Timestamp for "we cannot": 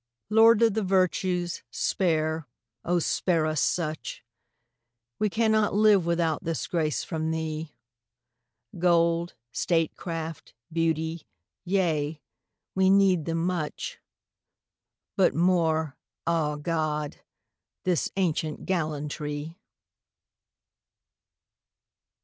5.19-5.75